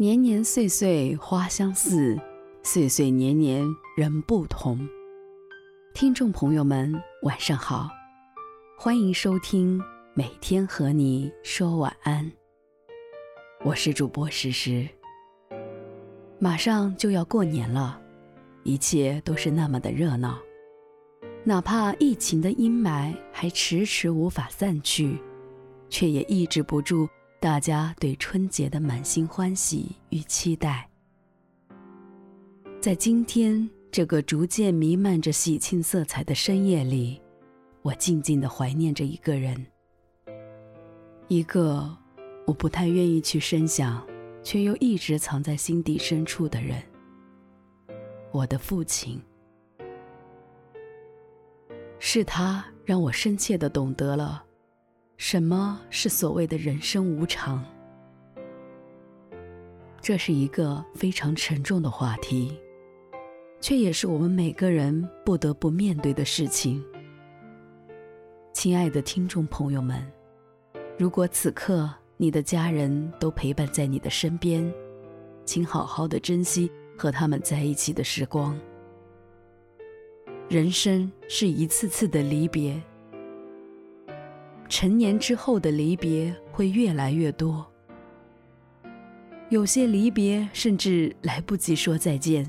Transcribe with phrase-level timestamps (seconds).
[0.00, 2.18] 年年岁岁花相似，
[2.62, 4.88] 岁岁年年人不同。
[5.92, 6.90] 听众朋友们，
[7.24, 7.90] 晚上好，
[8.78, 9.78] 欢迎收听
[10.14, 12.32] 每天和你说晚安。
[13.62, 14.88] 我是主播时时。
[16.38, 18.00] 马上就要过年了，
[18.62, 20.38] 一切都是那么的热闹，
[21.44, 25.18] 哪怕疫情的阴霾还迟迟无法散去，
[25.90, 27.06] 却也抑制不住。
[27.40, 30.86] 大家对春节的满心欢喜与期待，
[32.82, 37.18] 在今天这个逐渐弥漫着喜庆色彩的深夜里，
[37.80, 39.66] 我静静地怀念着一个人，
[41.28, 41.96] 一个
[42.46, 44.06] 我不太愿意去深想，
[44.42, 46.82] 却又一直藏在心底深处的人——
[48.32, 49.18] 我的父亲。
[51.98, 54.44] 是他让我深切地懂得了。
[55.22, 57.62] 什么是所谓的人生无常？
[60.00, 62.58] 这是一个非常沉重的话题，
[63.60, 66.82] 却也是我们每个人不得不面对的事情。
[68.54, 70.10] 亲爱的听众朋友们，
[70.96, 74.72] 如果此刻你的家人都陪伴在你的身边，
[75.44, 78.58] 请好好的珍惜和他们在一起的时光。
[80.48, 82.82] 人生是一次次的离别。
[84.70, 87.66] 成年之后的离别会越来越多，
[89.48, 92.48] 有些离别甚至来不及说再见。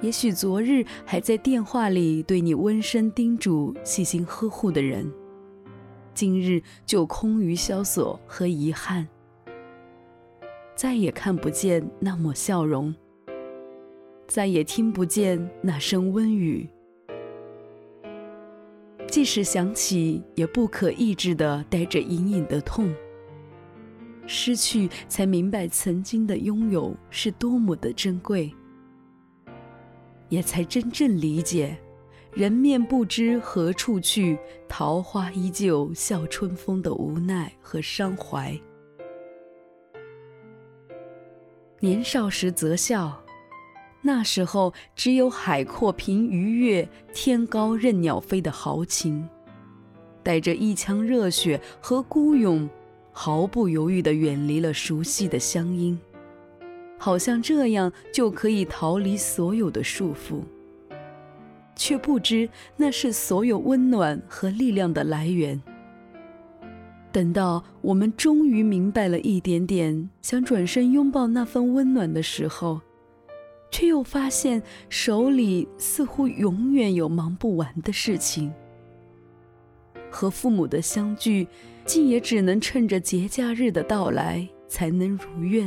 [0.00, 5.12] 也许昨日还在电话里对你温声叮嘱、细心呵护的人，
[6.14, 9.06] 今日就空余萧索和遗憾，
[10.74, 12.94] 再也看不见那抹笑容，
[14.26, 16.66] 再也听不见那声温语。
[19.14, 22.92] 即使想起，也不可抑制的带着隐隐的痛。
[24.26, 28.52] 失去，才明白曾经的拥有是多么的珍贵，
[30.30, 31.78] 也才真正理解
[32.34, 34.36] “人面不知何处去，
[34.68, 38.60] 桃花依旧笑春风”的无奈和伤怀。
[41.78, 43.23] 年少时则笑。
[44.06, 49.26] 那时候，只有海阔凭鱼跃，天高任鸟飞的豪情，
[50.22, 52.68] 带着一腔热血和孤勇，
[53.12, 55.98] 毫不犹豫地远离了熟悉的乡音，
[56.98, 60.42] 好像这样就可以逃离所有的束缚，
[61.74, 65.58] 却不知那是所有温暖和力量的来源。
[67.10, 72.82] 等到我们终于明白了一点点，想转身拥抱那份温暖的时候。
[73.74, 78.52] 却又发现手里似乎永远有忙不完的事情，
[80.12, 81.48] 和父母的相聚，
[81.84, 85.66] 竟也只能趁着节假日的到来才能如愿。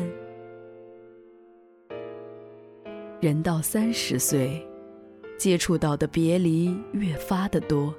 [3.19, 4.65] 人到三十岁，
[5.37, 7.93] 接触到的别离越发的多，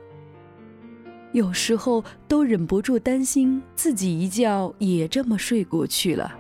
[1.33, 6.35] 有时候都忍不住担心自己一觉也这么睡过去了。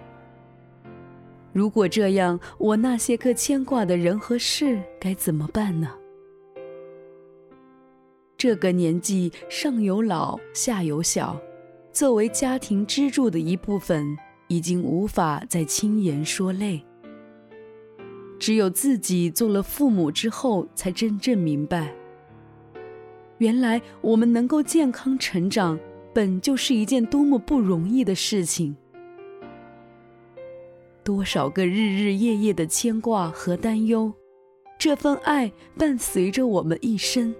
[1.58, 5.92] 如果这样，我那些个牵挂的人和事该怎么办呢？
[8.36, 11.36] 这个年纪，上有老，下有小，
[11.90, 14.16] 作为家庭支柱的一部分，
[14.46, 16.80] 已经无法再轻言说累。
[18.38, 21.92] 只有自己做了父母之后，才真正明白，
[23.38, 25.76] 原来我们能够健康成长，
[26.14, 28.76] 本就是一件多么不容易的事情。
[31.08, 34.12] 多少个日日夜夜的牵挂和担忧，
[34.78, 37.34] 这份爱伴随着我们一生。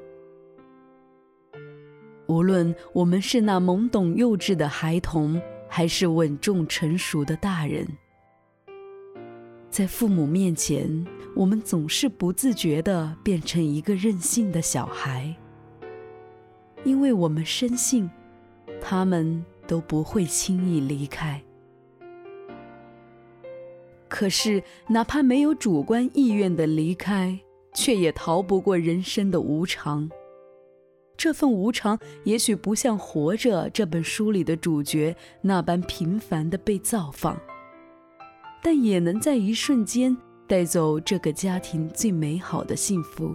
[2.29, 7.87] 无论我们是那懵懂幼稚的孩童，还是稳重成熟的大人，
[9.69, 15.37] 在父母面前，我们总是不自觉地变成一个任性的小孩，
[16.85, 18.11] 因为我们深信，
[18.81, 21.43] 他们都不会轻易离开。
[24.09, 27.39] 可是，哪怕没有主观意愿的离开，
[27.75, 30.11] 却也逃不过人生的无常。
[31.17, 37.37] 这份无常，也许不像《活着》这本书里的主角那般频繁的被造访，
[38.63, 40.17] 但也能在一瞬间
[40.47, 43.35] 带走这个家庭最美好的幸福，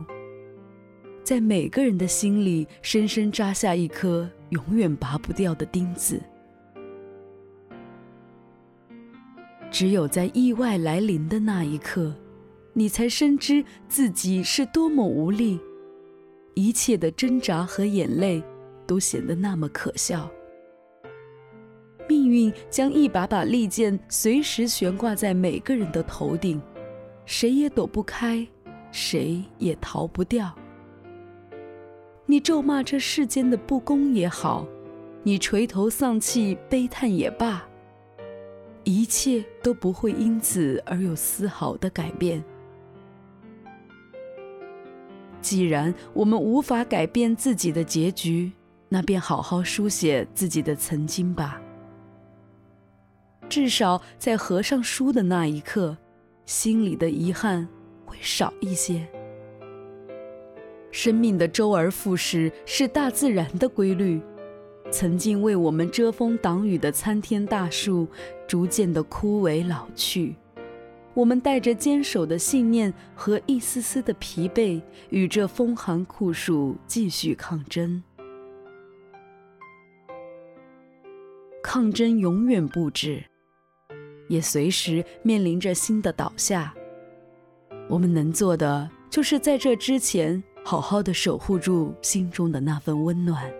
[1.23, 6.21] 在每个人的心里深深扎下一颗永远拔不掉的钉子。
[9.73, 12.13] 只有在意外来临的那一刻，
[12.73, 15.59] 你才深知自己是多么无力，
[16.53, 18.43] 一切的挣扎和眼泪
[18.85, 20.29] 都显得那么可笑。
[22.07, 26.61] 命运将一把把利剑随时悬挂在每个人的头顶，
[27.25, 28.47] 谁也躲不开，
[28.91, 30.53] 谁也逃不掉。
[32.27, 34.67] 你咒骂这世间的不公也好，
[35.23, 37.67] 你垂头丧气悲叹也罢，
[38.83, 42.43] 一切都不会因此而有丝毫的改变。
[45.41, 48.51] 既然我们无法改变自己的结局，
[48.87, 51.61] 那便好好书写自己的曾经吧。
[53.49, 55.97] 至少在合上书的那一刻，
[56.45, 57.67] 心里的遗憾
[58.05, 59.05] 会少一些。
[60.91, 64.21] 生命的周而复始是大自然的规律。
[64.93, 68.07] 曾经为我们遮风挡雨的参天大树，
[68.47, 70.35] 逐渐的枯萎老去。
[71.15, 74.79] 我们带着坚守的信念和一丝丝的疲惫，
[75.09, 78.03] 与这风寒酷暑继续抗争。
[81.63, 83.23] 抗争永远不止，
[84.27, 86.71] 也随时面临着新的倒下。
[87.89, 90.41] 我们能做的，就是在这之前。
[90.65, 93.51] 好好的守护住心中的那份温暖。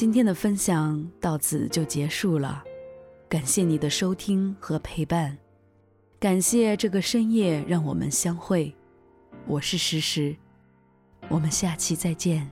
[0.00, 2.64] 今天的分享到此就结束了，
[3.28, 5.36] 感谢你的收听和陪伴，
[6.18, 8.74] 感谢这个深夜让我们相会。
[9.46, 10.34] 我是诗诗，
[11.28, 12.50] 我们下期再见。